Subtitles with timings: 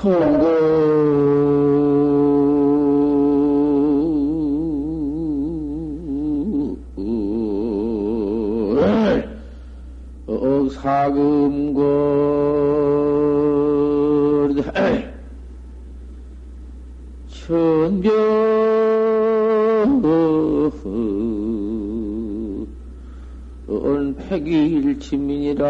[0.00, 0.60] 통고.
[10.70, 11.80] 사금고.
[17.28, 18.10] 천병
[23.68, 25.66] 은 백일치민이라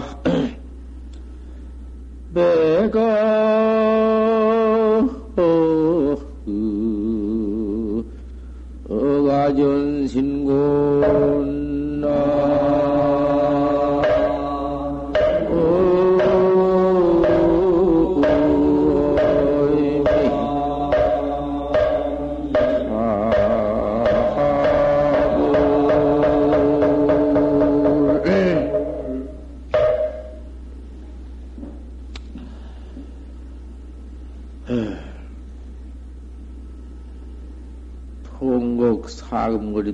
[2.30, 3.25] 내가 어가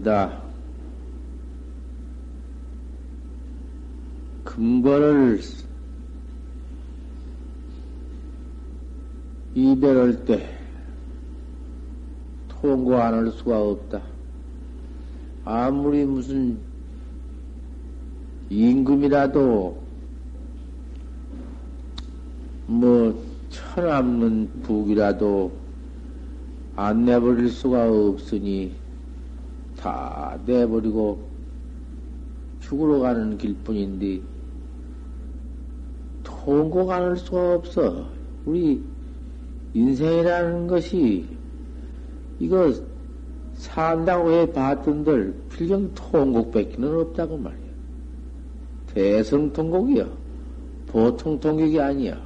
[0.03, 0.43] 사금거리다.
[4.45, 5.41] 금거를
[9.55, 10.59] 이별할 때
[12.49, 14.03] 통고 안 할 수가 없다.
[15.45, 16.59] 아무리 무슨
[18.51, 19.83] 임금이라도
[22.67, 25.53] 뭐 천없는 북이라도
[26.77, 28.75] 안 내버릴 수가 없으니
[29.83, 31.29] 다 내버리고
[32.61, 34.21] 죽으러 가는 길뿐인데
[36.23, 38.07] 통곡 안 할 수가 없어.
[38.45, 38.81] 우리
[39.75, 41.27] 인생이라는 것이
[42.39, 42.73] 이거
[43.55, 47.73] 산다고 해 봤던들 필경 통곡밖에는 없다고 말이야.
[48.87, 50.09] 대성 통곡이야.
[50.87, 52.21] 보통 통곡이 아니야.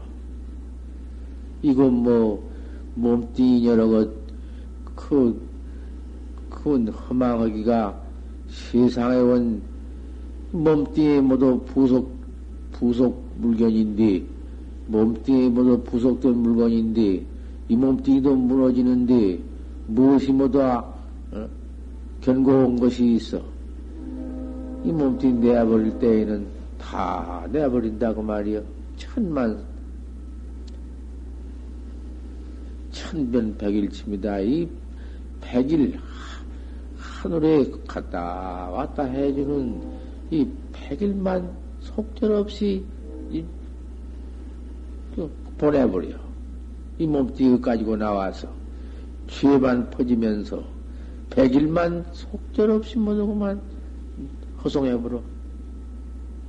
[1.62, 2.46] 이건 뭐
[2.96, 4.10] 몸뚱이 여러 것,
[4.94, 5.40] 그,
[6.66, 8.02] 그 허망하기가
[8.48, 9.62] 세상에 온
[10.50, 12.12] 몸뚱이 모두 부속,
[12.72, 14.24] 부속 물건인데,
[14.88, 17.24] 몸뚱이 모두 부속된 물건인데,
[17.68, 19.38] 이 몸뚱이도 무너지는데,
[19.86, 20.84] 무엇이 모두 어?
[22.20, 23.40] 견고한 것이 있어.
[24.82, 26.46] 이 몸뚱이 내버릴 때에는
[26.78, 28.60] 다 내버린다고 말이여.
[28.96, 29.62] 천만,
[32.90, 34.40] 천변백일치입니다.
[34.40, 34.68] 이
[35.40, 35.96] 백일,
[37.26, 39.82] 하늘에 갔다 왔다 해주는
[40.30, 41.50] 이 백일만
[41.80, 42.84] 속절없이
[43.32, 43.44] 이,
[45.16, 45.28] 그
[45.58, 46.16] 보내버려.
[46.98, 48.48] 이 몸뚱이 가지고 나와서
[49.26, 50.62] 죄만 퍼지면서
[51.30, 53.60] 백일만 속절없이 모두만
[54.62, 55.20] 허송해버려.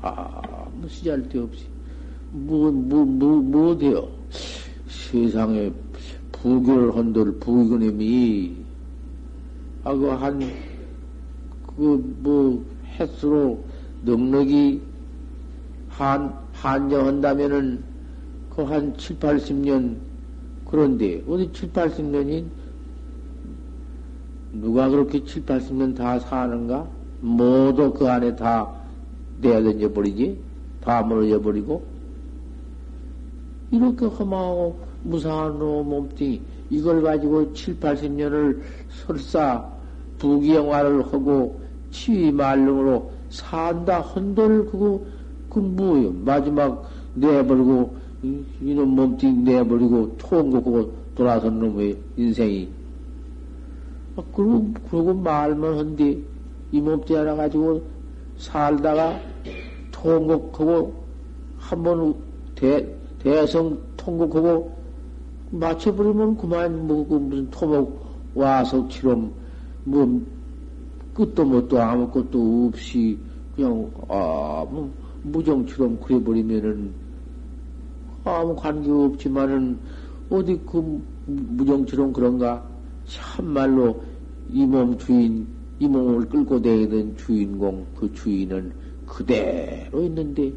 [0.02, 1.66] 아무 시잘데 없이.
[2.30, 4.08] 뭐, 뭐, 뭐, 뭐 돼요?
[4.88, 5.72] 세상에
[6.34, 8.67] 부교를 한들 부교님이,
[9.88, 10.42] 아, 그 한,
[11.78, 12.62] 그, 뭐,
[13.00, 13.64] 횟수로
[14.04, 14.82] 넉넉이
[15.88, 17.86] 한, 한정한다면은
[18.54, 19.96] 그 한 7, 80년
[20.66, 22.44] 그런데, 어디 7, 80년이
[24.60, 26.86] 누가 그렇게 7, 80년 다 사는가?
[27.22, 28.70] 모두 그 안에 다
[29.40, 30.38] 내던져 버리지?
[30.82, 31.86] 다 무너져 버리고?
[33.72, 38.60] 이렇게 허망하고 무상한 놈 몸뚱이, 이걸 가지고 7, 80년을
[38.90, 39.77] 설사
[40.20, 41.60] 부귀영화를 하고
[41.92, 45.02] 치위 말름으로 산다 헌들 그거,
[45.50, 46.14] 그 뭐요?
[46.24, 47.96] 마지막 내버리고,
[48.62, 52.70] 이놈 몸뚱이 내버리고 통곡하고 돌아선 놈의 인생이.
[54.16, 56.24] 아, 그러고, 그러고 말만 한디,
[56.72, 57.82] 이 몸뚱이 하나 가지고
[58.38, 59.20] 살다가
[59.92, 60.94] 통곡하고
[61.58, 62.16] 한번
[62.56, 62.88] 대,
[63.20, 64.78] 대성 통곡하고
[65.52, 68.06] 맞춰버리면 그만 뭐그 무슨 토목
[68.36, 69.32] 와서 치럼
[69.88, 70.22] 뭐
[71.14, 73.18] 끝도 못도 아무것도 없이
[73.56, 74.90] 그냥 아무
[75.24, 76.94] 무정처럼 그래버리면은
[78.24, 79.80] 아무 관계 없지만은
[80.30, 82.64] 어디 그 무정처럼 그런가
[83.06, 84.02] 참말로
[84.52, 85.48] 이 몸 주인
[85.80, 88.72] 이 몸을 끌고 다니던 주인공 그 주인은
[89.06, 90.52] 그대로 있는데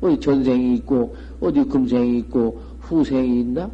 [0.00, 3.68] 어디 전생이 있고, 어디 금생이 있고, 후생이 있나?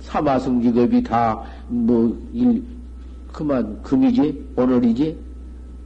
[0.00, 2.62] 사마승 직업이 다, 뭐, 일,
[3.32, 4.52] 그만, 금이지?
[4.56, 5.18] 오늘이지?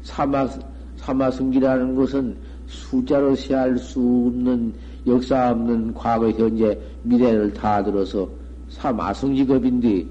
[0.02, 0.48] 사마,
[0.96, 4.74] 사마승기라는 것은 숫자로 세할 수 없는,
[5.06, 8.28] 역사 없는 과거, 현재, 미래를 다 들어서
[8.68, 10.06] 사마승직업인데,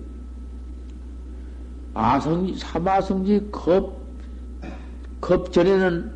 [1.93, 3.97] 아성지, 사마성지 겁,
[5.19, 6.11] 겁 전에는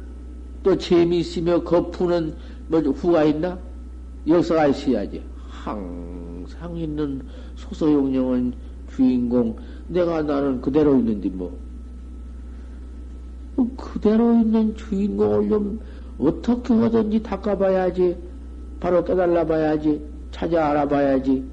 [0.64, 2.34] 또 재미있으며 겁 푸는
[2.68, 3.58] 뭐 후가 있나?
[4.28, 5.24] 역사가 있어야지.
[5.48, 7.22] 항상 있는
[7.56, 8.54] 소소용령은
[9.00, 9.56] 주인공.
[9.88, 11.58] 내가 나는 그대로 있는데 뭐.
[13.56, 15.80] 뭐 그대로 있는 주인공을 좀
[16.18, 18.18] 어떻게 하든지 닦아봐야지.
[18.82, 20.02] 바로 깨달아 봐야지.
[20.32, 21.44] 찾아 알아봐야지.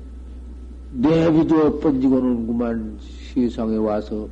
[0.92, 2.98] 내비도 번지고는구만
[3.32, 4.28] 세상에 와서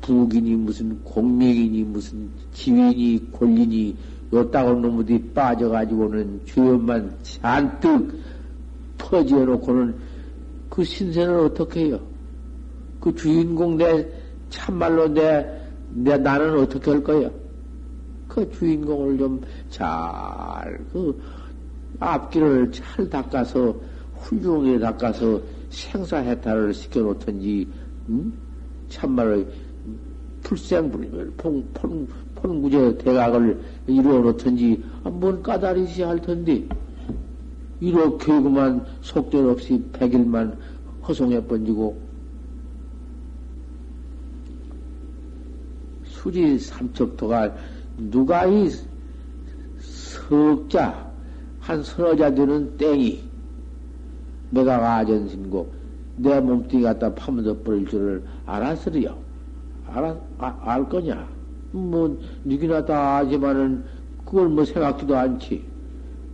[0.00, 3.96] 부기니 무슨 공명이니 무슨 지위니 권리니
[4.32, 8.18] 요따고 놈들이 빠져가지고는 죄업만 잔뜩
[8.98, 9.94] 퍼지어 놓고는
[10.74, 12.00] 그 신세를 어떻게 해요?
[13.00, 14.08] 그 주인공 내
[14.50, 15.46] 참말로 내,
[15.90, 17.30] 내 나는 어떻게 할 거야?
[18.28, 19.40] 그 주인공을 좀
[19.70, 21.20] 잘 그
[22.00, 23.74] 앞길을 잘 닦아서
[24.16, 25.40] 훌륭하게 닦아서
[25.70, 27.68] 생사해탈을 시켜놓든지,
[28.08, 28.32] 음?
[28.88, 29.44] 참말로
[30.42, 36.66] 풀생불멸, 폰, 폰, 폰구제 대각을 이루어놓든지, 아, 뭔 까다리시 할 텐데,
[37.80, 40.58] 이렇게 그만 속절 없이 백일만
[41.06, 42.00] 허송해 번지고,
[46.04, 47.54] 수지 삼척도가
[48.10, 48.70] 누가 이
[49.78, 51.12] 석자,
[51.60, 53.22] 한 서너 자 되는 땡이,
[54.50, 55.72] 내가 아전신고
[56.16, 59.18] 내 몸뚱이 갖다 파묻어 버릴 줄을 알았으리요.
[59.86, 61.28] 알아, 아, 알 거냐?
[61.72, 63.84] 뭐, 누구나 다 아지만은
[64.24, 65.73] 그걸 뭐 생각지도 않지.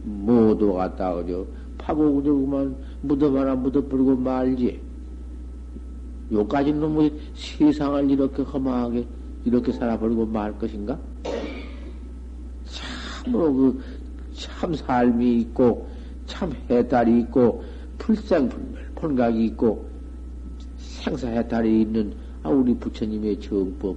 [0.02, 1.46] 모두 그저
[1.78, 4.80] 파고 그저 그만 묻어 하나 묻어버리고 말지.
[6.32, 9.06] 요까지는 뭐 세상을 이렇게 험하게
[9.44, 10.98] 이렇게 살아버리고 말 것인가?
[12.64, 13.82] 참으로 그,
[14.32, 15.88] 참 삶이 있고,
[16.26, 17.64] 참 해탈이 있고,
[17.98, 19.88] 불생불멸, 본각이 있고,
[20.76, 23.96] 생사해탈이 있는 아, 우리 부처님의 정법,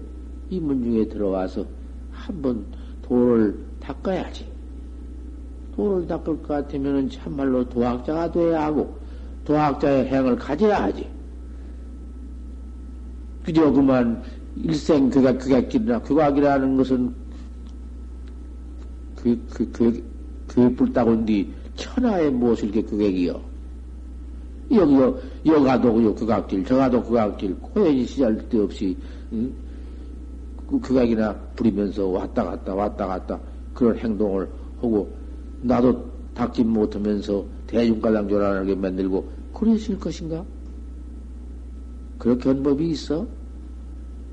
[0.49, 1.65] 이 문 중에 들어와서
[2.11, 2.65] 한번
[3.01, 4.52] 도를 닦아야지.
[5.75, 8.97] 도를 닦을 것 같으면 참말로 도학자가 돼야 하고,
[9.45, 11.07] 도학자의 행을 가져야 하지.
[13.43, 14.23] 그저 그만
[14.55, 17.13] 일생 그가 그각길이나 그각이라는 것은
[19.15, 20.03] 그, 그, 그,
[20.47, 23.41] 그 불따군디 천하의 무엇을 게 그각이요.
[24.71, 28.95] 여기, 여, 여가도 요 그각질, 저가도 그각질, 고연히 시절 때 없이,
[29.33, 29.53] 응?
[30.67, 33.39] 그 극악이나 부리면서 왔다 갔다 왔다 갔다
[33.73, 34.49] 그런 행동을
[34.81, 35.22] 하고,
[35.63, 40.43] 나도 닦지 못하면서 대중가당 조란하게 만들고, 그러실 것인가?
[42.17, 43.25] 그렇게 한 법이 있어?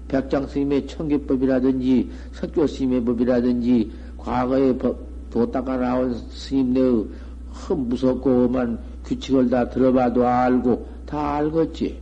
[0.08, 7.06] 백장 스님의 청계법이라든지, 석교 스님의 법이라든지, 과거에 법, 도 닦아 나온 스님네의
[7.52, 11.98] 흠 무섭고 만 규칙을 다 들어봐도 알고 다 알겠지.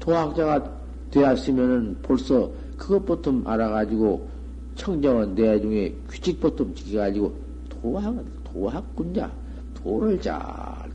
[0.00, 0.72] 도학자가
[1.10, 4.28] 되었으면은 벌써 그것부터 알아가지고
[4.74, 7.43] 청정원 내중에 규칙부터 지켜가지고
[7.84, 8.14] 도학,
[8.44, 9.30] 도학군자,
[9.74, 10.34] 도를 잘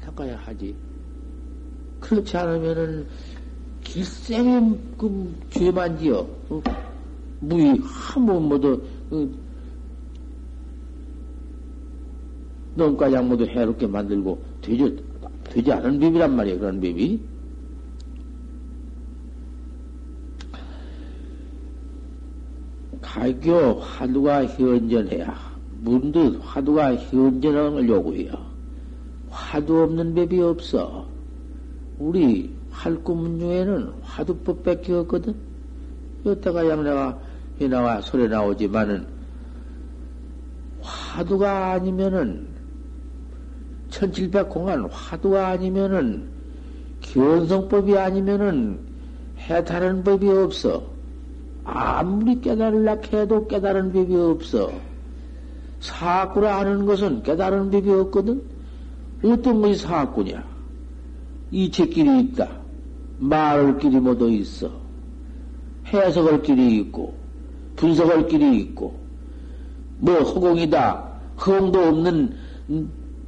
[0.02, 0.76] 닦아야 하지.
[2.00, 3.08] 그렇지 않으면은
[3.84, 4.60] 길생에
[4.98, 6.28] 그 죄만 지어.
[6.50, 6.62] 어?
[7.42, 8.82] 무의, 한번 모두,
[9.12, 9.30] 어,
[12.74, 14.98] 농가장 모두 해롭게 만들고, 되지,
[15.44, 17.22] 되지 않은 법이란 말이에요, 그런 법이.
[23.00, 25.49] 가교 화두가 현전해야
[25.82, 28.34] 문득 화두가 현전을 요구해요.
[29.30, 31.06] 화두 없는 법이 없어.
[31.98, 35.36] 우리 활구문 중에는 화두법밖에 없거든.
[36.26, 37.20] 여태가 양내가
[37.62, 39.06] 해나와 소리 나오지만은
[40.82, 42.48] 화두가 아니면은
[43.90, 46.28] 천칠백공안 화두가 아니면은
[47.02, 48.80] 견성법이 아니면은
[49.40, 50.84] 해탈하는 법이 없어.
[51.64, 54.72] 아무리 깨달으려 해도 깨달은 법이 없어.
[55.80, 58.42] 사구라 하는 것은 깨달은 법이 없거든.
[59.24, 60.44] 어떤 것이 사구냐?
[61.52, 62.50] 이체끼리 있다.
[63.20, 64.72] 말할 길이 모두 있어.
[65.88, 67.16] 해석할 길이 있고,
[67.76, 69.00] 분석할 길이 있고,
[70.00, 71.10] 뭐 허공이다.
[71.40, 72.36] 허공도 없는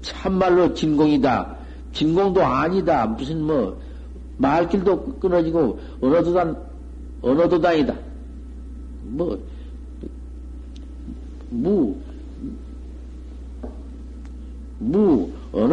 [0.01, 1.55] 참말로 진공이다.
[1.93, 3.05] 진공도 아니다.
[3.05, 3.79] 무슨 뭐
[4.37, 6.55] 말길도 끊어지고 언어도 단
[7.21, 7.95] 언어도 다니다.
[9.03, 9.37] 뭐
[11.49, 11.95] 무,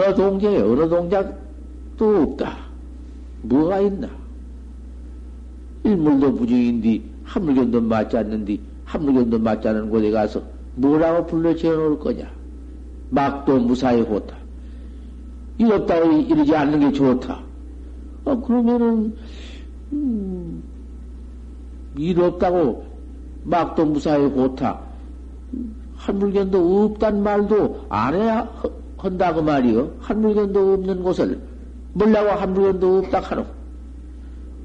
[0.08, 2.56] 무, 어느 동작에 어느 동작도 없다.
[3.42, 4.08] 뭐가 있나?
[5.84, 10.42] 일물도 부정인디, 한물견도 맞지 않는디, 한물견도 맞지 않는 곳에 가서
[10.76, 12.30] 뭐라고 불러 지어놓을 거냐?
[13.10, 14.36] 막도 무사히 호다.
[15.58, 17.40] 이렇다고 이러지 않는 게 좋다.
[18.24, 19.16] 어, 그러면은,
[19.92, 20.62] 음,
[21.96, 22.84] 일 없다고
[23.44, 24.88] 막도 무사히 호타.
[25.96, 28.48] 한 물견도 없단 말도 안 해야
[28.98, 29.94] 한다고 말이요.
[30.00, 31.40] 한 물견도 없는 곳을
[31.92, 33.46] 몰라고 한 물건도 없다 하노.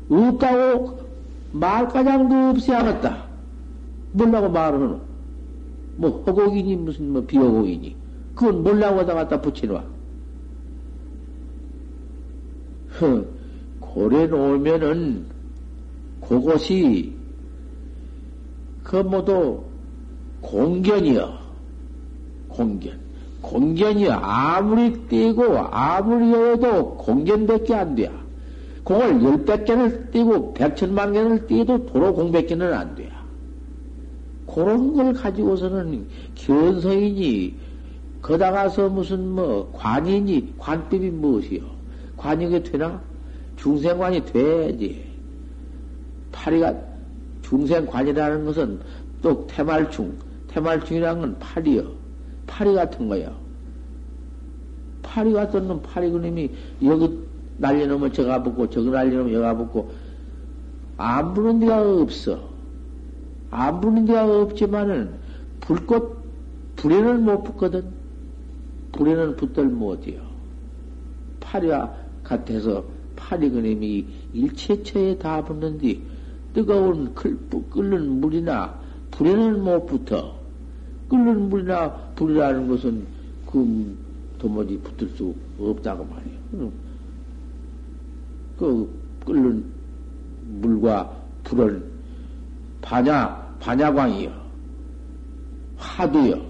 [0.09, 0.99] 없다고
[1.53, 3.23] 말가장도 없애야겠다.
[4.11, 4.99] 몰라고 말하노.
[5.95, 7.95] 뭐 허곡이니 무슨 뭐 비허곡이니.
[8.35, 9.79] 그건 몰라고 하다 갖다 붙이노.
[12.89, 13.27] 흥,
[13.79, 15.25] 고래 놓으면은
[16.21, 17.13] 그것이
[18.83, 19.63] 그 모두
[20.41, 21.39] 공견이여.
[22.49, 23.02] 공견.
[23.43, 28.09] 공견이 아무리 띄고 아무리 여도 공견밖에 안 돼.
[28.83, 33.11] 공을 열백 개를 띄고 백천만 개를 띄도 도로 공백 개는 안 돼.
[34.47, 37.55] 그런 걸 가지고서는 견성이니
[38.21, 41.61] 거다가서 무슨 뭐 관이니 관법이 무엇이요?
[42.15, 43.01] 관이게 되나?
[43.57, 45.03] 중생관이 돼야지.
[46.31, 46.73] 파리가
[47.41, 48.79] 중생관이라는 것은
[49.21, 52.02] 또 태말충, 태말충이라는 건 팔이요.
[52.47, 53.35] 파리 같은 거요.
[55.01, 56.49] 파리 같은 놈, 파리 그놈이
[56.83, 57.19] 여기
[57.57, 59.91] 날려놓으면 저가 붙고, 저기 날려놓으면 여가 붙고,
[60.97, 62.49] 안 부는 데가 없어.
[63.51, 65.11] 안 부는 데가 없지만은,
[65.59, 66.23] 불꽃,
[66.75, 67.85] 불에는 못 붙거든.
[68.91, 70.21] 불에는 붙들 못해요.
[71.39, 72.83] 파리와 같아서
[73.15, 75.99] 파리 그놈이 일체처에 다 붙는데,
[76.53, 78.79] 뜨거운 끓는 물이나
[79.11, 80.42] 불에는 못 붙어.
[81.13, 83.05] 끓는 물이나 불이라는 것은
[83.45, 83.95] 그
[84.39, 86.71] 도무지 붙을 수 없다고 말이에요.
[88.57, 88.89] 그
[89.23, 89.63] 끓는
[90.59, 91.83] 물과 불은
[92.81, 94.31] 반야, 반야광이요.
[95.77, 96.41] 화두요.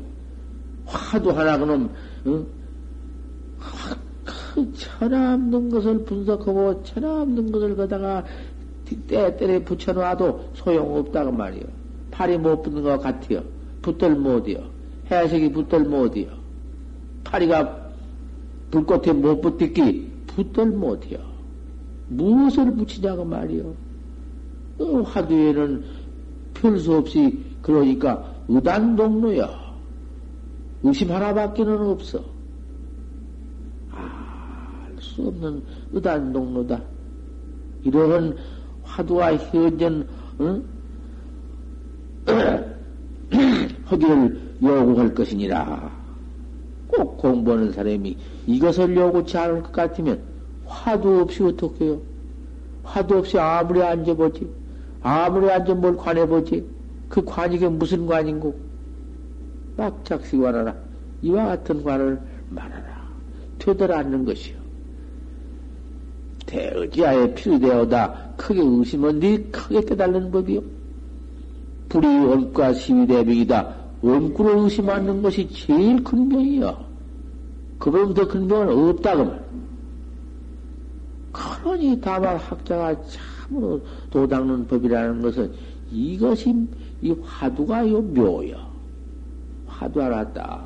[0.86, 1.89] 화두 하나 그놈,
[2.27, 2.46] 응?
[4.53, 8.24] 그 천하 없는 것을 분석하고 천하 없는 것을 거다가
[9.08, 11.63] 때때에 붙여놔도 소용없다고 말이요.
[12.12, 13.53] 팔이 못 붙는 것 같아요.
[13.84, 14.63] 붙들 못이요.
[15.12, 16.30] 해석이 붙들 못이요.
[17.24, 17.92] 파리가
[18.72, 21.20] 불꽃에 못 붙듣기 붙들 못해요.
[22.08, 23.75] 무엇을 붙이냐고 말이요.
[24.80, 25.84] 어, 화두에는
[26.56, 29.63] 별수 없이 그러니까 의단동로야.
[30.84, 32.24] 의심 하나밖에는 없어.
[33.92, 36.82] 알수 없는 의단동로다.
[37.84, 38.36] 이러한
[38.84, 40.08] 화두와 현전
[40.42, 40.63] 응?
[43.90, 45.92] 허기를 요구할 것이니라.
[46.88, 50.22] 꼭 공부하는 사람이 이것을 요구치 않을 것 같으면
[50.66, 52.02] 화도 없이 어떻게 해요?
[52.84, 54.48] 화도 없이 아무리 앉아보지.
[55.02, 56.66] 아무리 앉아 뭘 관해보지.
[57.10, 58.56] 그 관이게 무슨 관인고?
[59.78, 60.75] 막작시 관하라.
[61.22, 63.04] 이와 같은 관을 말하라.
[63.60, 64.63] 되돌아 앉는 것이요.
[66.46, 70.62] 대의지하에 필요되어다 크게 의심은 네 크게 깨달는 법이요.
[71.94, 73.76] 불이 원과 시위대병이다.
[74.02, 76.76] 원구를 의심하는 것이 제일 큰 병이야.
[77.78, 79.44] 그보다 큰 병은 없다고 말.
[81.32, 85.54] 그러니 다만 학자가 참으로 도닦는 법이라는 것은
[85.92, 86.68] 이것이
[87.04, 88.58] 이 화두가 요 묘야.
[89.68, 90.64] 화두 알았다.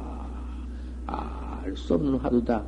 [1.07, 2.63] 알수 없는 화두다.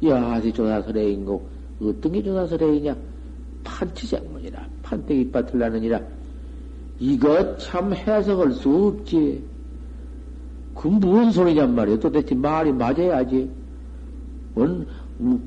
[0.00, 1.48] 여하시 조사설레인고
[1.82, 2.96] 어떤 게 조사설레이냐?
[3.64, 6.17] 판치생문이라 판때기 밭을 나느니라.
[7.00, 9.44] 이것 참 해석할 수 없지.
[10.74, 11.98] 그 무슨 소리냔 말이야.
[11.98, 13.50] 도대체 말이 맞아야지.
[14.54, 14.86] 원,
[15.20, 15.38] 우,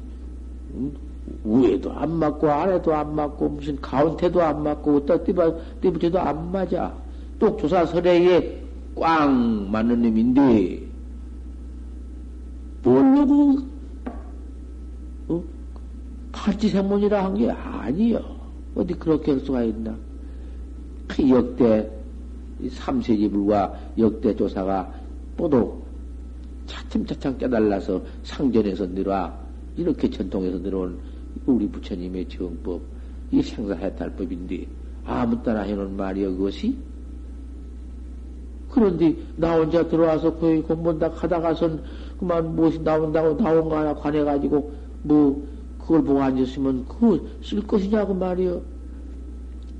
[1.44, 6.94] 위에도 안 맞고, 아래도 안 맞고, 무슨 가운데도 안 맞고, 어디다 띠바, 띠부채도 안 맞아.
[7.40, 8.62] 똑조사 설에에
[8.96, 10.82] 꽝 맞는 놈인데,
[12.84, 13.66] 그,
[15.30, 15.44] 어?
[16.32, 18.22] 팔지생문이라 한 게 아니여.
[18.76, 19.96] 어디 그렇게 할 수가 있나?
[21.12, 21.90] 그 역대
[22.70, 24.94] 삼세지불과 역대 조사가
[25.36, 25.82] 모두
[26.66, 29.38] 차츰차츰 깨달아서 상전에서 내려와
[29.76, 31.00] 이렇게 전통에서 내려온
[31.46, 32.82] 우리 부처님의 정법
[33.32, 34.66] 이 생사해탈 법인데
[35.06, 36.78] 아무 따라 해놓은 말이여 그것이?
[38.70, 41.84] 그런데 나 혼자 들어와서 거기 공부한다 하다가선
[42.20, 44.72] 그만 무엇이 나온다고 나온 거 하나 관해가지고
[45.04, 45.48] 뭐
[45.80, 48.62] 그걸 보고 앉았으면 그거 쓸 것이냐고 말이여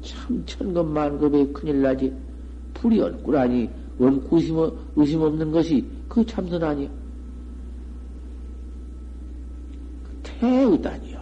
[0.02, 2.14] 참 천급만급에 큰일 나지.
[2.74, 4.58] 불이 원구 의심,
[4.96, 6.90] 의심 없는 것이 그 참선 아니야.
[10.42, 11.20] 의단이요.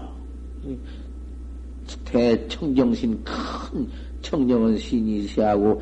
[2.05, 3.89] 대청정신 큰
[4.21, 5.81] 청정은 신이 시하고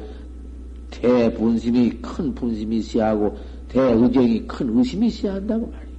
[0.90, 3.38] 대분심이 큰 분심이 시하고
[3.68, 5.98] 대의정이 큰 의심이 시한다고 말이에요.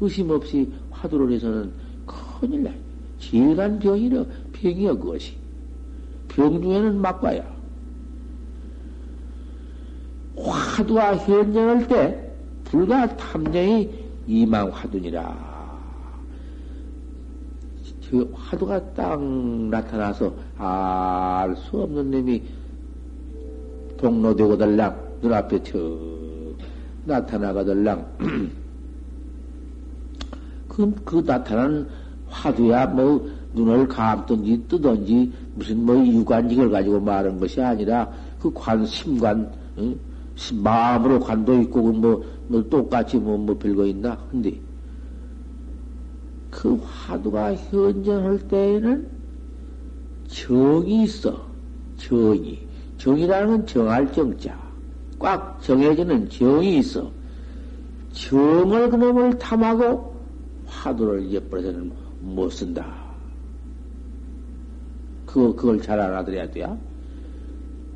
[0.00, 1.72] 의심 없이 화두를 해서는
[2.06, 2.74] 큰일 나요.
[3.20, 5.43] 질간 병이려 병이여 그것이.
[6.34, 7.42] 병 중에는 막과야.
[10.36, 12.32] 화두가 현정할 때
[12.64, 13.88] 불과 탐정이
[14.26, 15.54] 이망 화두니라.
[18.10, 22.42] 그 화두가 딱 나타나서 알 수 없는 놈이
[23.96, 25.78] 동로되고 달랑 눈앞에 척
[27.04, 28.06] 나타나가달랑
[30.68, 31.88] 그, 그 나타난
[32.28, 39.50] 화두야 뭐 눈을 감든지 뜨든지 무슨 뭐 유관직을 가지고 말한 것이 아니라 그 관, 심관,
[39.78, 39.98] 응?
[40.52, 44.18] 마음으로 관도 있고 그 뭐, 뭐 똑같이 뭐, 뭐 별거 있나?
[44.30, 44.60] 근데
[46.50, 49.08] 그 화두가 현전할 때에는
[50.28, 51.40] 정이 있어.
[51.96, 52.58] 정이.
[52.98, 54.56] 정이라는 건 정할 정자.
[55.18, 57.10] 꽉 정해지는 정이 있어.
[58.12, 60.14] 정을 그놈을 탐하고
[60.66, 63.03] 화두를 예뻐서는 못 쓴다.
[65.34, 66.78] 그거, 그걸 잘 알아들어야 돼요.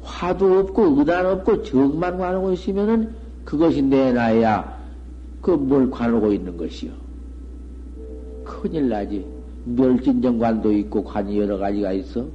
[0.02, 3.14] 화두 없고, 의단 없고, 정만 관하고 있으면은
[3.44, 4.76] 그것이 내 나야.
[5.40, 6.90] 그 뭘 관하고 있는 것이요.
[8.44, 9.24] 큰일 나지.
[9.66, 12.26] 멸진정관도 있고, 관이 여러 가지가 있어.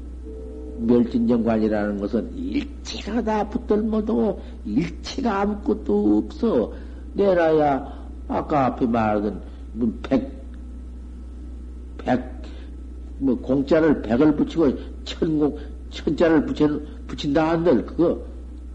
[0.77, 6.71] 멸진정관이라는 것은 일체가 다 붙들모도 일체가 아무것도 없어.
[7.13, 7.93] 내라야
[8.29, 9.41] 아까 앞에 말하던
[9.73, 10.31] 뭐 백,
[11.97, 12.32] 백,
[13.17, 14.71] 뭐 공짜를 백을 붙이고
[15.03, 15.57] 천공,
[15.89, 18.19] 천자를 붙여, 붙인다 한들 그거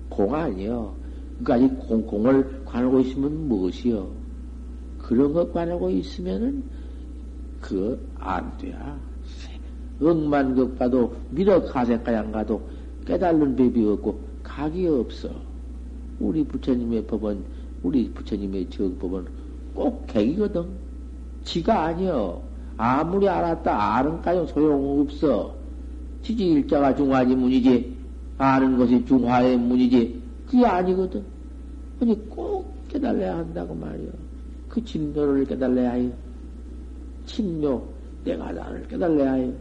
[0.08, 0.94] 공 아니여.
[1.42, 4.08] 그러니까 이 공, 공을 관하고 있으면 무엇이여?
[4.98, 6.62] 그런 것 관하고 있으면은
[7.60, 8.98] 그거 안 돼야.
[10.00, 12.62] 억만극 봐도 미러 가색가양 가도
[13.04, 15.30] 깨달는 법이 없고 각이 없어.
[16.20, 17.44] 우리 부처님의 법은
[17.82, 19.26] 우리 부처님의 정법은
[19.74, 20.66] 꼭 객이거든.
[21.44, 22.47] 지가 아니여.
[22.78, 25.54] 아무리 알았다 아는까지 소용없어.
[26.22, 27.96] 지지 일자가 중화지 문이지.
[28.38, 30.22] 아는 것이 중화의 문이지.
[30.46, 31.24] 그게 아니거든.
[32.00, 34.10] 아니 꼭 깨달아야 한다고 말이여.
[34.68, 36.12] 그 진묘를 깨달아야 해요.
[37.26, 37.82] 진묘
[38.24, 39.52] 내가 나를 깨달아야 해요.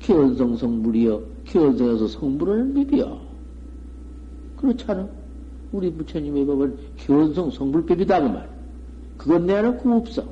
[0.00, 1.22] 견성 성불이여.
[1.44, 3.20] 견성에서 성불하는 법이여.
[4.56, 5.06] 그렇잖아.
[5.72, 8.48] 우리 부처님의 법은 견성 성불법이다 그 말.
[9.18, 10.24] 그건 내놓고 없어.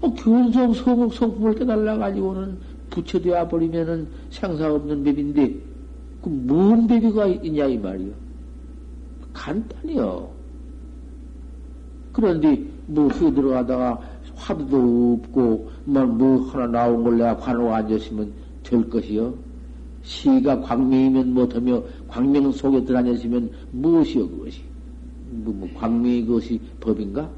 [0.00, 2.56] 어, 견성 성, 성품을 깨달라 가지고는
[2.90, 5.54] 부처되어 버리면은 생사 없는 법인데
[6.22, 8.12] 그 뭔 법이가 있냐 이 말이요.
[9.34, 10.30] 간단해요.
[12.12, 14.00] 그런데 뭐 휘들어가다가
[14.34, 19.34] 화두도 없고 뭐, 뭐 하나 나온 걸 내가 관으로 앉았으면 될 것이요.
[20.02, 24.60] 시가 광명이면 못하며 광명 속에 들어앉았으면 무엇이요 그것이?
[25.30, 27.28] 뭐, 뭐 광명이 그것이 법인가?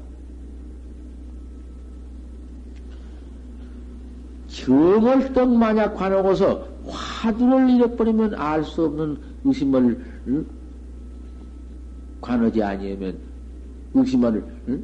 [4.65, 10.45] 정을 떡 만약 관하고서 화두를 잃어버리면 알 수 없는 의심을 응?
[12.21, 13.17] 관하지 아니하면
[13.93, 14.83] 의심을 응?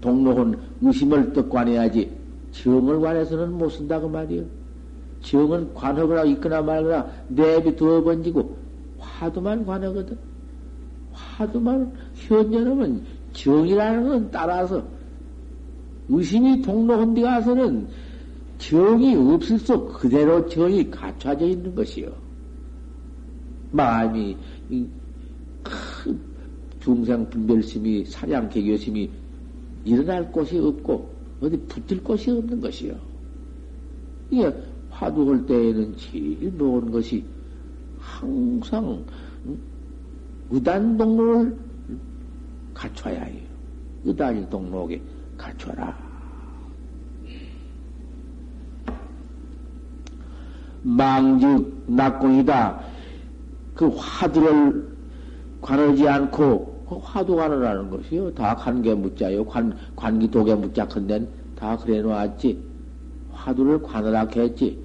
[0.00, 2.10] 동로혼 의심을 떡 관해야지
[2.50, 4.44] 정을 관해서는 못 쓴다 그 말이요.
[5.20, 8.56] 정은 관하거나 있거나 말거나 내비 두어 번지고
[8.98, 10.16] 화두만 관하거든.
[11.12, 14.82] 화두만 현전하면 정이라는 건 따라서
[16.08, 17.88] 의심이 동로한 데 가서는
[18.58, 22.12] 정이 없을 수 그대로 정이 갖춰져 있는 것이요.
[23.72, 24.36] 마음이
[25.62, 26.20] 큰
[26.80, 29.10] 중생 분별심이 사량 개교심이
[29.84, 32.96] 일어날 곳이 없고 어디 붙을 곳이 없는 것이요.
[34.30, 34.52] 이게
[34.90, 37.24] 화두할 때에는 제일 좋은 것이
[37.98, 39.04] 항상
[40.50, 41.56] 의단 동로를
[42.72, 43.42] 갖춰야 해요.
[44.04, 45.00] 의단일 동로에
[45.36, 46.05] 갖춰라.
[50.86, 52.80] 망즉 낙공이다.
[53.74, 54.86] 그 화두를
[55.60, 58.32] 관하지 않고 그 화두 관하라는 것이요.
[58.34, 59.44] 다 관계 묻자요.
[59.44, 61.26] 관, 관기 독에 묻자 컨된
[61.58, 62.62] 다 그래 놓았지.
[63.32, 64.78] 화두를 관하라 했지.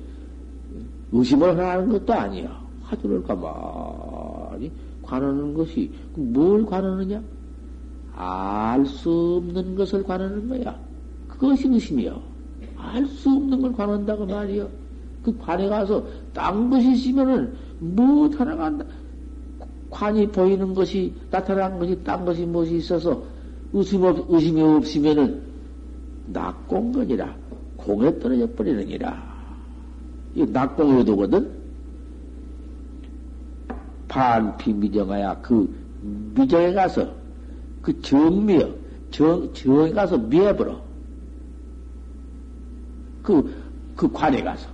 [1.12, 2.60] 의심을 하는 것도 아니야.
[2.84, 4.72] 화두를 가만히
[5.04, 7.22] 관하는 것이 뭘 관하느냐?
[8.16, 10.76] 알 수 없는 것을 관하는 거야.
[11.28, 12.20] 그것이 의심이요.
[12.78, 14.81] 알 수 없는 걸 관한다고 말이요.
[15.24, 16.04] 그 관에 가서
[16.34, 17.54] 딴 것이 있으면은
[18.38, 18.88] 하나가 안,
[19.90, 23.22] 관이 보이는 것이, 나타난 것이 딴 것이 무엇이 있어서
[23.74, 25.42] 의심 없, 의심이 없으면은
[26.28, 27.36] 낙공건이라.
[27.78, 29.32] 공에 떨어져 버리느니라.
[30.36, 31.62] 이 낙공유도거든?
[34.08, 35.74] 반피 미정하야 그
[36.36, 37.10] 미정에 가서
[37.82, 38.76] 그 정미여
[39.10, 40.82] 정, 정에 가서 미해버려.
[43.24, 43.54] 그,
[43.96, 44.68] 그 관에 가서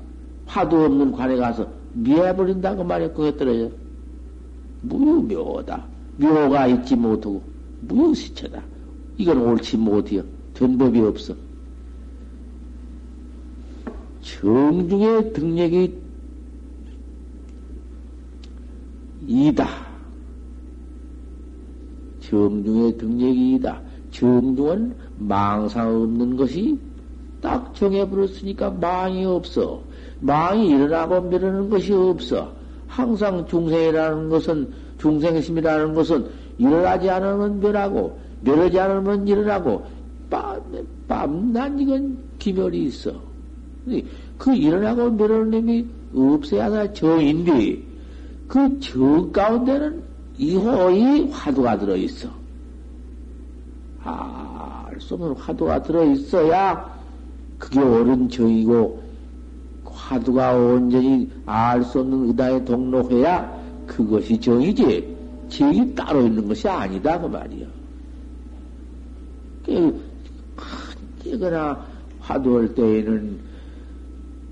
[0.48, 3.70] 화도 없는 관에 가서 미해버린다고 말이야 공에 떨어져.
[4.82, 5.86] 무유묘다.
[6.18, 7.42] 묘가 있지 못하고
[7.82, 8.64] 무유시체다.
[9.18, 10.24] 이건 옳지 못해요.
[10.54, 11.36] 된 법이 없어.
[14.22, 15.98] 정중의 등력이
[19.28, 19.68] 이다.
[22.22, 23.82] 정중의 등력이 이다.
[24.12, 26.78] 정중은 망상 없는 것이
[27.42, 29.84] 딱 정해버렸으니까 망이 없어.
[30.20, 32.52] 망이 일어나고 미르는 것이 없어.
[32.88, 36.28] 항상 중생이라는 것은, 중생심이라는 것은
[36.58, 39.86] 일어나지 않으면 멸하고, 멸하지 않으면 일어나고,
[40.30, 40.62] 밤,
[41.08, 43.12] 밤낮 이건 기멸이 있어.
[44.38, 47.82] 그 일어나고 멸하는 놈이 없어야 정인데,
[48.48, 50.02] 그정 가운데는
[50.38, 52.30] 이호의 화두가 들어있어.
[54.04, 56.98] 아, 알수 없는 화두가 들어있어야
[57.58, 59.07] 그게 옳은 정이고,
[60.08, 65.16] 화두가 온전히 알 수 없는 의다에 동로해야 그것이 정이지.
[65.50, 67.20] 정이 따로 있는 것이 아니다.
[67.20, 67.68] 그 말이야.
[71.26, 71.86] 언제거나
[72.20, 73.38] 화두할 때에는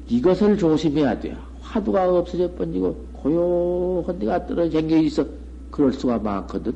[0.09, 1.37] 이것을 조심해야 돼요.
[1.61, 5.25] 화두가 없어져 번지고 고요한 데가 떨어져 있어.
[5.71, 6.73] 그럴 수가 많거든.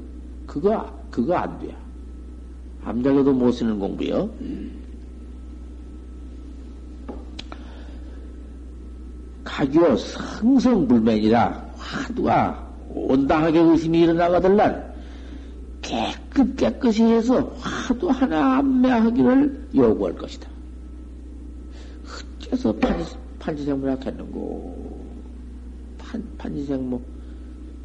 [0.47, 1.75] 그거, 그거 안 돼.
[2.83, 4.29] 암자교도 못 쓰는 공부요.
[9.59, 14.93] 가교 성성불명이라 화두가 온당하게 의심이 일어나거들란
[15.81, 20.47] 깨끗 깨끗이 해서 화두 하나 안매하기를 요구할 것이다.
[22.39, 25.03] 어째서 판지, 판지생물 학 했는고?
[25.97, 27.01] 판, 판지생물.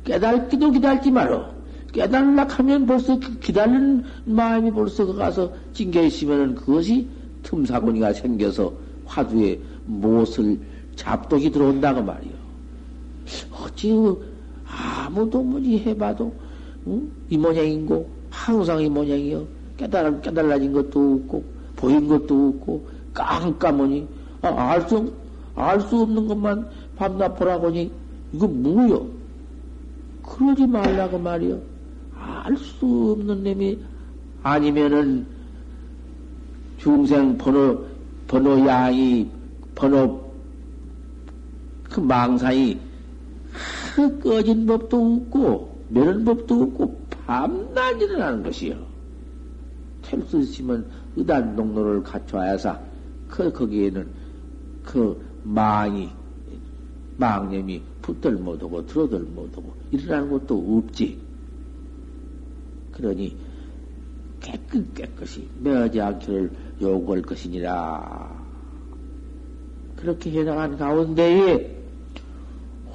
[0.04, 1.52] 깨달기도 기다리지 말어.
[1.92, 7.08] 깨달으려 하면 벌써 그 기다리는 마음이 벌써 그 가서 찡겨 있으면 그것이
[7.42, 8.72] 틈사고니가 생겨서
[9.06, 10.58] 화두에 못을
[10.96, 12.32] 잡독이 들어온다고 말이요.
[13.52, 13.92] 어찌
[14.66, 16.34] 아무도 뭐지 해봐도
[16.86, 17.10] 응?
[17.30, 19.46] 이 모양인고 항상 이 모양이요.
[19.76, 21.44] 깨달 깨달라진 것도 없고
[21.76, 24.06] 보인 것도 없고 깜깜하니
[24.42, 25.12] 아, 알수
[25.54, 27.90] 알수 없는 것만 밤낮 보라고니
[28.32, 29.08] 이거 뭐요?
[30.22, 31.60] 그러지 말라고 말이요.
[32.16, 33.78] 알 수 없는 놈이
[34.42, 35.26] 아니면은
[36.78, 37.84] 중생 번호
[38.26, 39.30] 번호 양이
[39.74, 40.23] 번호
[41.94, 42.76] 그 망상이
[43.94, 48.84] 그 꺼진 법도 없고 멸은 법도 없고 밤낮 일어나는 것이요.
[50.02, 52.80] 텔수 있으면 의단 동로를 갖춰야사
[53.28, 54.08] 그 거기에는
[54.82, 56.10] 그 망이
[57.16, 61.22] 망념이 붙들 못하고 들어들 못하고 일어나는 것도 없지.
[62.90, 63.36] 그러니
[64.40, 66.50] 깨끗 깨끗이 매하지 않기를
[66.82, 68.44] 요구할 것이니라.
[69.94, 71.73] 그렇게 해나간 가운데에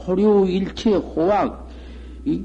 [0.06, 1.58] 호류 일체 호황
[2.26, 2.44] 이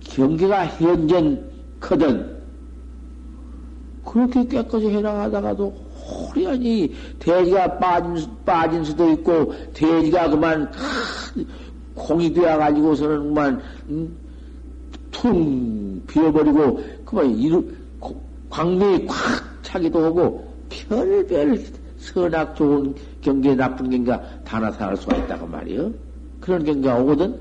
[0.00, 1.50] 경계가 현전
[1.80, 2.42] 크든
[4.04, 10.70] 그렇게 깨끗이 해나가다가도 호련히 돼지가 빠진, 빠진 수도 있고 돼지가 그만
[11.94, 14.16] 공이 되어가지고서는 그만 음,
[15.10, 17.64] 퉁 비어버리고 그만 이루
[18.50, 19.14] 광명이 콱
[19.62, 21.62] 차기도 하고 별별
[21.98, 24.20] 선악 좋은 경계 나쁜 경계가
[24.52, 25.94] 다 나타날 수가 있다고 말이요.
[26.38, 27.40] 그런 경계가 오거든.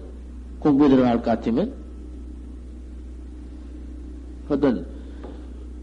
[0.61, 1.73] 공부에 들어갈 것 같으면.
[4.47, 4.85] 하든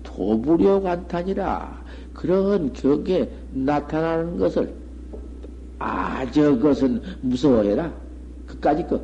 [0.02, 4.72] 도부려 간탄이라 그런 경계 나타나는 것을
[5.78, 7.92] 아 저 것은 무서워해라.
[8.46, 8.98] 그까지 거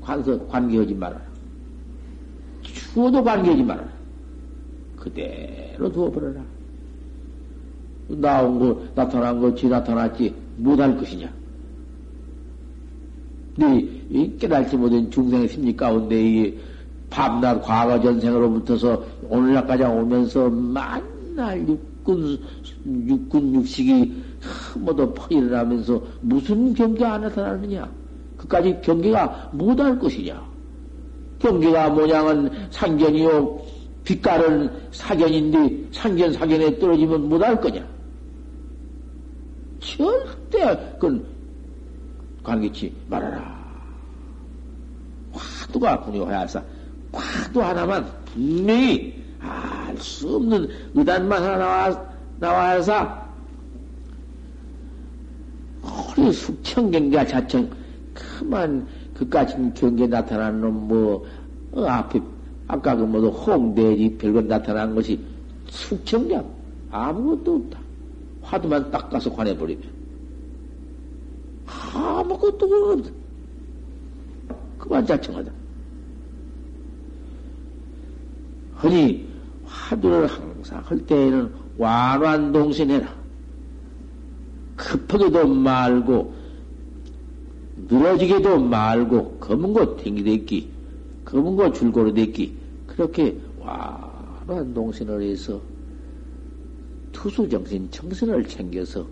[0.00, 1.22] 관서 관계하지 말아라.
[2.62, 3.88] 추워도 관계하지 말아라.
[4.96, 6.42] 그대로 두어버려라.
[8.08, 11.32] 나온 거, 나타난 거, 지 나타났지, 못할 것이냐?
[13.56, 16.58] 네, 깨달지 못한 중생의 심리 가운데 이
[17.10, 22.38] 밤낮 과거 전생으로부터서 오늘날까지 오면서 만날 육군,
[22.86, 24.14] 육군 육식이
[24.76, 27.90] 모두 퍼일어나면서 무슨 경계 안 나타나느냐?
[28.36, 30.40] 그까지 경계가 못할 것이냐?
[31.40, 33.60] 경계가 모양은 상견이요,
[34.04, 37.84] 빛깔은 사견인데 상견 사견에 떨어지면 못할 거냐?
[39.80, 41.24] 절 대 그건
[42.42, 43.58] 관계치 말아라.
[45.32, 46.62] 화두가 분요하여서
[47.12, 53.28] 화두 하나만 분명히 알 수 없는 의단만 하나 나와, 나와서
[56.14, 57.70] 그 숙청경계 자청,
[58.12, 61.24] 그만, 그까지 경계 나타나는 놈, 뭐,
[61.72, 62.20] 어, 앞에,
[62.66, 65.20] 아까 그 뭐도 홍대지 별것 나타난 것이
[65.68, 66.44] 숙청경
[66.90, 67.78] 아무것도 없다.
[68.42, 69.97] 화두만 딱 가서 관해버리면.
[71.92, 73.10] 아무것도 없다.
[74.78, 75.52] 그만 자청하다.
[78.82, 79.26] 허니,
[79.64, 83.16] 화두를 항상 할 때에는 완완동신해라.
[84.76, 86.32] 급하게도 말고,
[87.88, 90.70] 늘어지게도 말고, 검은 거 탱기댔기,
[91.24, 93.36] 검은 거 줄고로 댔기, 그렇게
[94.46, 95.60] 완완동신을 해서
[97.12, 99.06] 투수정신, 정신을 챙겨서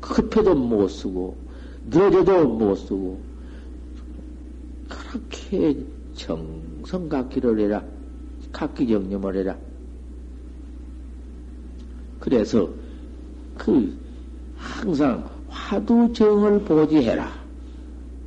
[0.00, 1.36] 급해도 못 쓰고,
[1.90, 3.20] 늘어져도 못 쓰고,
[4.88, 5.76] 그렇게
[6.14, 7.84] 정성각기를 해라.
[8.52, 9.56] 각기정념을 해라.
[12.20, 12.70] 그래서
[13.58, 13.96] 그
[14.56, 17.30] 항상 화두정을 보지해라.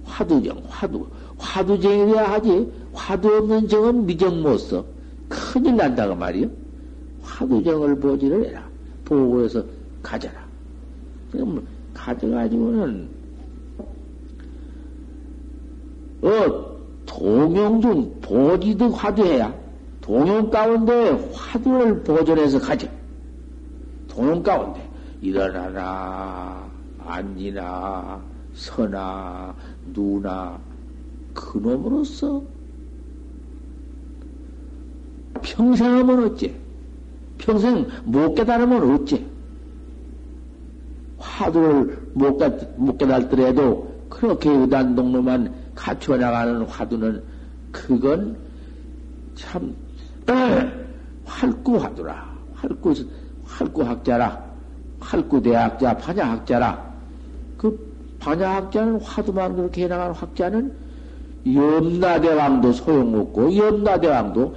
[0.04, 1.08] 화두정, 화두.
[1.38, 2.72] 화두정이어야 하지.
[2.93, 4.86] 화두 없는 정은 미정 못 써.
[5.30, 6.50] 큰일 난다고 말이요.
[7.22, 8.67] 화두정을 보지를 해라.
[9.06, 9.63] 보고 해서
[10.04, 10.46] 가져라.
[11.32, 13.16] 그럼 가져가지고는
[16.21, 19.53] 어 동영 중 보지도 화두해야
[20.01, 22.88] 동영 가운데 화두를 보존해서 가져.
[24.08, 24.82] 동영 가운데
[25.21, 26.65] 일어나나
[27.06, 28.21] 앉이나
[28.53, 29.53] 서나
[29.93, 30.60] 누나
[31.34, 32.41] 그놈으로서
[35.41, 36.53] 평생 하면 어째?
[37.38, 39.23] 평생 못 깨달으면 어째?
[41.19, 47.24] 화두를 못, 깨, 못 깨달더라도 그렇게 의단동로만 갖추어 나가는 화두는
[47.72, 48.36] 그건
[49.36, 49.74] 참
[51.24, 52.36] 활구화두라.
[52.56, 52.94] 활구,
[53.46, 54.44] 활구학자라.
[55.00, 56.94] 활구대학자, 반야학자라.
[57.58, 57.88] 그
[58.20, 60.74] 반야학자는 화두만 그렇게 해나가는 학자는
[61.46, 64.56] 염라대왕도 소용없고, 염라대왕도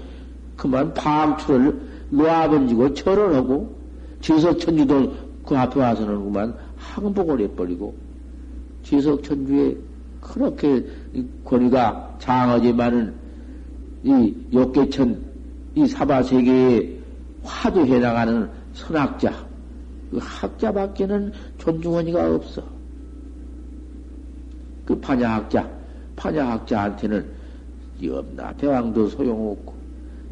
[0.56, 1.78] 그만 방출을
[2.08, 3.76] 놓아번지고 절을 하고,
[4.22, 7.94] 지석천주도 그 앞에 와서는 그만 항복을 해버리고,
[8.82, 9.89] 지석천주에
[10.20, 10.84] 그렇게
[11.44, 13.14] 권위가 장하지만은
[14.02, 15.24] 이 욕계천
[15.74, 16.98] 이 사바 세계에
[17.42, 19.32] 화두해 나가는 선학자
[20.10, 22.62] 그 학자밖에는 존중하니가 없어.
[24.84, 25.68] 그 파냐학자
[26.16, 27.30] 파냐학자한테는
[28.02, 29.74] 염나 대왕도 소용없고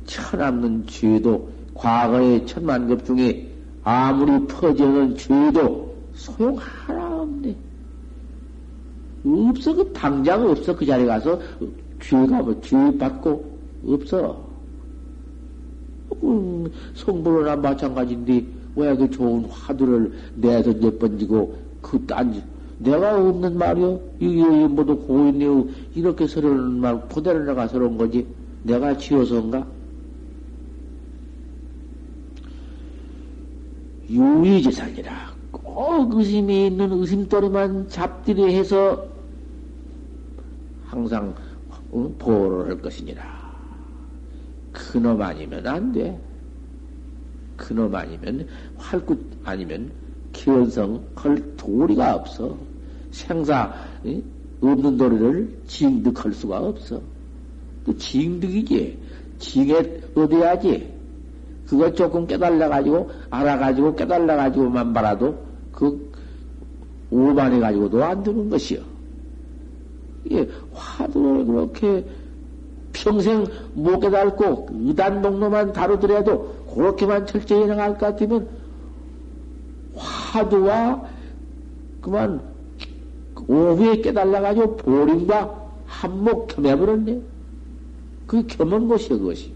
[0.06, 3.48] 천없는 죄도 과거의 천만급 중에
[3.84, 7.54] 아무리 퍼져는 죄도 소용 하나 없네.
[9.24, 9.74] 없어.
[9.74, 10.74] 그 당장 없어.
[10.76, 11.40] 그 자리에 가서
[12.00, 14.46] 죄가 뭐죄 받고 없어.
[16.22, 18.44] 음, 성불로나 마찬가지인데
[18.76, 22.42] 왜 그 좋은 화두를 내서 몇 번지고 그 딴지
[22.78, 24.00] 내가 없는 말이요?
[24.20, 28.24] 이게 모두 고인이요 이렇게 서러운 말 그대로 내가 서러운 거지.
[28.62, 29.66] 내가 지어서인가?
[34.08, 35.37] 유의재산이라
[35.78, 39.06] 꼭 의심이 있는 의심거리만 잡들이 해서
[40.84, 41.32] 항상
[42.18, 43.22] 보호를 할 것이니라.
[44.72, 46.20] 그놈 아니면 안 돼.
[47.56, 49.92] 그놈 아니면 활구 아니면
[50.32, 52.58] 기원성 할 도리가 없어.
[53.12, 53.72] 생사
[54.60, 57.00] 없는 도리를 징득할 수가 없어.
[57.86, 58.98] 그 징득이지.
[59.38, 60.92] 징에 얻어야지.
[61.68, 65.47] 그거 조금 깨달아가지고, 알아가지고, 깨달아가지고만 말아도,
[65.78, 66.10] 그,
[67.08, 68.80] 오만해 가지고도 안 되는 것이요.
[70.32, 72.04] 예, 화두를 그렇게
[72.92, 78.48] 평생 못 깨달고 의단 농로만 다루더라도 그렇게만 철저히 나갈 것 같으면
[79.94, 81.00] 화두와
[82.00, 82.40] 그만
[83.46, 87.20] 오후에 깨달아가지고 보림과 한목 겸해버렸네.
[88.26, 89.52] 그게 겸한 것이요, 그것이.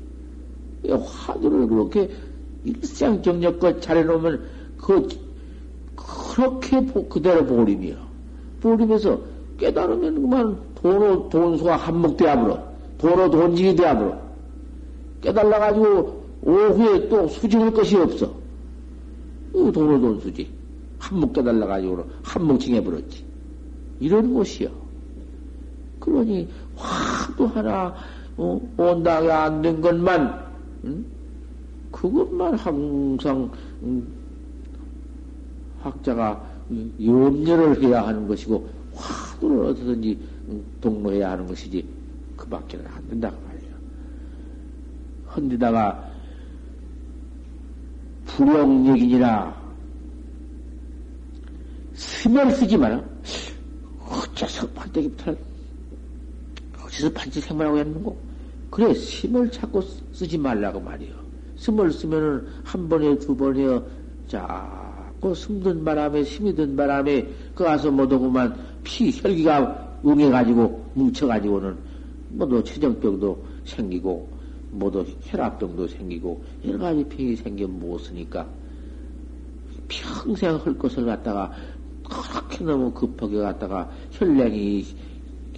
[0.88, 2.10] 화두를 그렇게
[2.64, 4.44] 일생정력껏 잘해놓으면
[4.78, 5.08] 그,
[6.32, 7.94] 그렇게 그대로 보림이요.
[8.62, 9.20] 보림에서
[9.58, 12.72] 깨달으면 그만 돈, 돈수가 한몫되어버려.
[12.96, 14.18] 도로 돈징이 되어버려.
[15.20, 18.32] 깨달아가지고 오후에 또 수징할 것이 없어.
[19.52, 20.48] 도로 돈수지.
[20.98, 23.22] 한몫 깨달아가지고 한몫 징해버렸지.
[24.00, 24.70] 이런 것이요.
[26.00, 27.94] 그러니 화도 하나
[28.38, 30.42] 어, 온당이 안 된 것만
[30.84, 31.04] 응?
[31.92, 33.50] 그것만 항상
[33.82, 34.04] 응,
[35.82, 36.44] 학자가
[37.04, 40.18] 염려를 해야 하는 것이고 화두를 어떻든지
[40.80, 41.86] 동로해야 하는 것이지
[42.36, 43.74] 그 밖에는 안 된다고 말이에요.
[45.34, 46.10] 헌데다가
[48.26, 49.62] 불용력이니라
[51.94, 53.02] 스멜 쓰지 마라.
[54.08, 55.34] 어째서 판때기부터
[56.84, 58.18] 어디서 판치 생만하고 했는고?
[58.70, 61.14] 그래, 심을 자꾸 쓰지 말라고 말이요.
[61.56, 63.80] 심을 쓰면은 한 번에 두 번에
[64.26, 64.81] 자
[65.22, 71.76] 꾸 숨든 바람에 힘이 든 바람에 그 가서 못오고만 피 혈기가 응해가지고 뭉쳐가지고는
[72.30, 74.28] 뭐도 체정병도 생기고
[74.72, 78.44] 뭐도 혈압병도 생기고 여러 가지 병이 생겨 못 쓰니까.
[79.86, 81.52] 평생 할 것을 갖다가
[82.02, 84.84] 그렇게 너무 급하게 갖다가 혈량이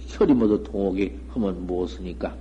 [0.05, 2.35] 혈이 모두 동하게 하면 못 쓰니까.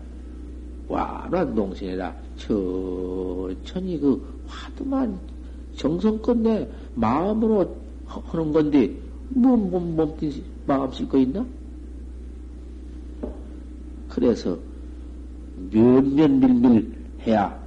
[0.89, 5.19] 와란 동생이라 천천히 그 화두만
[5.77, 7.77] 정성껏 내 마음으로
[8.07, 8.95] 하는 건데
[9.31, 10.33] 몸, 몸, 몸뚱
[10.67, 11.45] 마음 쓸 거 있나?
[14.09, 14.57] 그래서
[15.71, 16.95] 몇몇 밀밀
[17.27, 17.59] 해야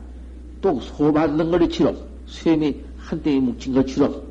[0.62, 4.22] 또 소받는 거리처럼 쇠이 한 땡이 뭉친 것처럼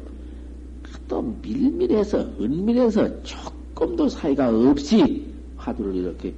[1.08, 6.34] 또 밀밀해서 은밀해서 조금도 사이가 없이 화두를 이렇게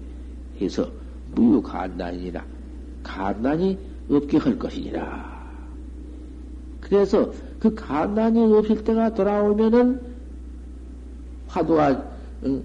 [0.60, 0.90] 해서
[1.34, 2.44] 무유간단이라
[3.02, 3.78] 간단이
[4.10, 5.38] 없게 할 것이니라.
[6.80, 10.00] 그래서 그 간단이 없을 때가 돌아오면은
[11.48, 12.04] 화두가
[12.44, 12.62] 응,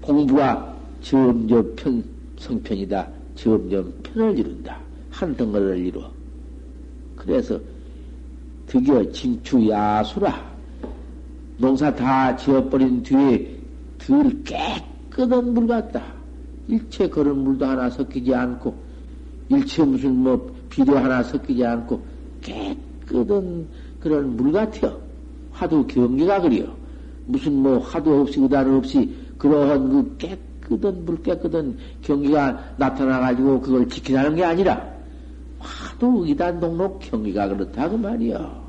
[0.00, 2.04] 공부가 점점 편,
[2.38, 3.08] 성편이다.
[3.34, 4.78] 점점 편을 이룬다.
[5.10, 6.10] 한 덩어리를 이루어.
[7.16, 7.58] 그래서
[8.66, 10.54] 드디어 징추야수라.
[11.58, 13.58] 농사 다 지어버린 뒤에
[13.98, 16.02] 들 깨끗한 물 같다.
[16.68, 18.74] 일체 그런 물도 하나 섞이지 않고,
[19.48, 22.02] 일체 무슨 뭐 비료 하나 섞이지 않고,
[22.40, 23.68] 깨끗한
[24.04, 25.00] 그런 물 같아요.
[25.50, 26.76] 화두 경계가 그리요.
[27.24, 34.36] 무슨 뭐 화두 없이 의단 없이 그러한 그 깨끗한 물 깨끗한 경기가 나타나가지고 그걸 지키라는
[34.36, 34.86] 게 아니라,
[35.58, 38.62] 화두 의단 동록 경기가 그렇다 그 말이요.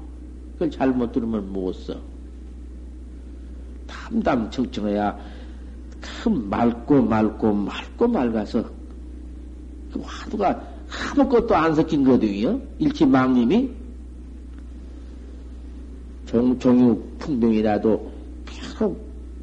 [0.53, 1.93] 그걸 잘못 들으면 못 써.
[3.85, 5.17] 담담 청청해야
[5.99, 8.63] 큰 맑고 맑고 맑고 맑아서
[9.91, 10.61] 그 화두가
[11.11, 12.57] 아무것도 안 섞인 거거든요.
[12.79, 13.69] 일치 망님이
[16.25, 18.11] 종, 종유 풍덩이라도
[18.77, 18.95] 별,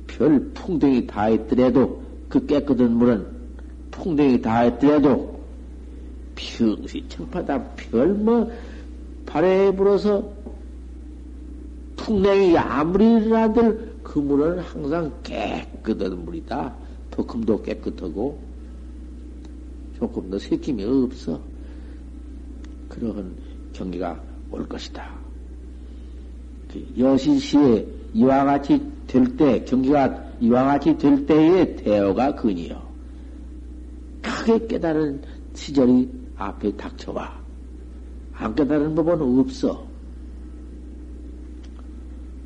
[0.06, 3.26] 별 풍덩이 다 했더라도 그 깨끗한 물은
[3.90, 5.40] 풍덩이 다 했더라도
[6.34, 8.50] 평시 청파다 별 뭐
[9.32, 10.30] 발에 불어서
[11.96, 16.74] 풍랑이 아무리 일어나들 그 물은 항상 깨끗한 물이다.
[17.10, 18.38] 도금도 깨끗하고
[19.96, 21.40] 조금 더 새김이 없어.
[22.88, 23.34] 그러한
[23.72, 25.21] 경기가 올 것이다.
[26.72, 32.80] 그 여신시에 이와 같이 될 때, 경기가 이와 같이 될 때의 대어가 근이요.
[34.22, 35.22] 크게 깨달은
[35.54, 37.32] 시절이 앞에 닥쳐와.
[38.34, 39.86] 안 깨달은 법은 없어.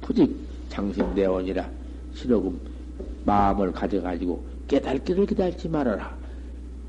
[0.03, 0.37] 부직
[0.69, 1.69] 장신대원이라
[2.15, 2.59] 실어금
[3.25, 6.15] 마음을 가져가지고 깨달기를 기다리지 말아라.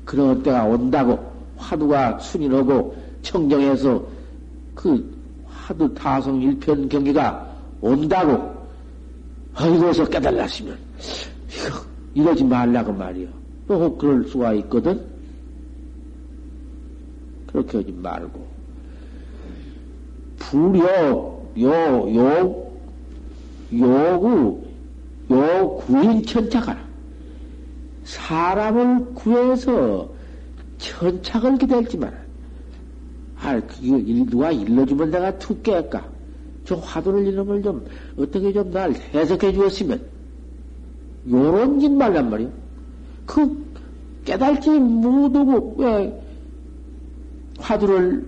[0.04, 1.18] 그런 때가 온다고
[1.56, 4.06] 화두가 순인하고 청정해서
[4.74, 5.17] 그
[5.68, 7.46] 화두 타성 일편 경기가
[7.82, 8.56] 온다고
[9.54, 10.78] 아이고서 깨달았으면
[12.14, 13.28] 이러지 말라고 말이요.
[13.66, 15.04] 또 그럴 수가 있거든.
[17.48, 18.46] 그렇게 하지 말고
[20.38, 22.70] 불요 요, 요,
[23.72, 24.62] 요구,
[25.30, 26.80] 요 구인 천착하라.
[28.04, 30.08] 사람을 구해서
[30.78, 32.27] 천착을 기다리지 마라.
[33.40, 33.90] 아, 그게
[34.24, 36.02] 누가 일러주면 내가 툭 깰까?
[36.64, 37.84] 저 화두를 이름을 좀,
[38.18, 40.02] 어떻게 좀 날 해석해 주었으면,
[41.30, 42.50] 요런 짓 말란 말이요.
[43.26, 43.64] 그,
[44.24, 46.20] 깨달지 못하고, 왜,
[47.58, 48.26] 화두를,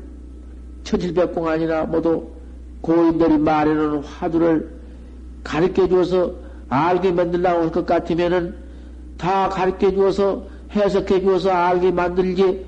[0.84, 2.28] 천칠백공안이나 모두
[2.80, 4.70] 고인들이 말해놓은 화두를
[5.44, 6.34] 가르쳐 주어서
[6.68, 8.54] 알게 만들라고 할 것 같으면은
[9.18, 12.64] 다 가르쳐 주어서 해석해 주어서 알게 만들지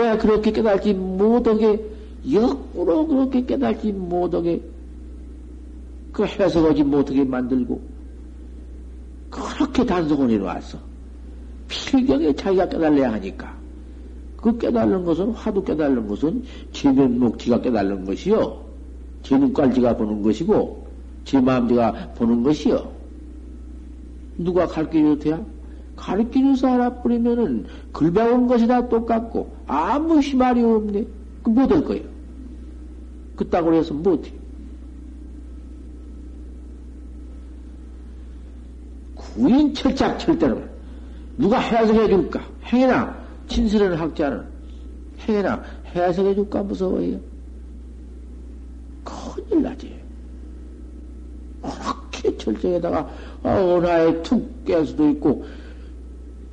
[0.00, 1.78] 왜 그렇게 깨달지 못하게
[2.30, 4.62] 역으로 그렇게 깨달지 못하게
[6.12, 7.80] 그 해석하지 못하게 만들고
[9.28, 10.78] 그렇게 단속을 해놓았어.
[11.68, 13.54] 필경에 자기가 깨달아야 하니까.
[14.36, 16.42] 그 깨달는 것은, 화두 깨달는 것은,
[16.72, 18.58] 지면 목지가 깨달는 것이요.
[19.22, 20.86] 제 눈깔지가 보는 것이고,
[21.24, 22.90] 제 마음대가 보는 것이요.
[24.38, 25.44] 누가 가르쳐 줘야?
[26.00, 31.06] 가르쳐 줘서 알아버리면은 글 배운 것이 다 똑같고 아무 희말이 없네.
[31.42, 32.04] 그 못할 거예요.
[33.36, 34.32] 그따구로 해서 못해.
[39.14, 40.62] 구인 철작 철대로
[41.36, 42.42] 누가 해석해 줄까?
[42.64, 43.14] 행해나
[43.46, 44.46] 친스러운 학자는
[45.28, 45.62] 행해나
[45.94, 47.20] 해석해 줄까 무서워요.
[49.04, 50.00] 큰일 나지.
[51.60, 53.10] 그렇게 철저에다가
[53.44, 55.44] 은하에 툭 깰 수도 있고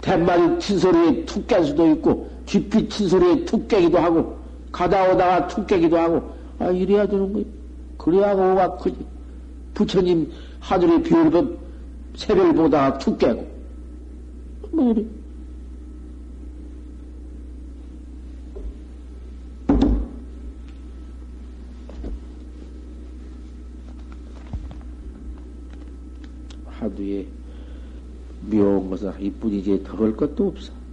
[0.08, 4.38] 대마리 친 소리에 툭 깰 수도 있고 쥐피 친 소리에 툭 깨기도 하고
[4.72, 7.46] 가다 오다가 툭 깨기도 하고 아 이래야 되는 거예요.
[7.98, 8.96] 그래야 오가 크지.
[9.74, 10.32] 부처님
[10.62, 11.58] 하늘에 별을
[12.16, 13.46] 새별 보다가 툭 깨고
[14.72, 15.04] 뭐 이래.
[28.98, 30.87] 것은 이뿐이지 더 할 것도 없어.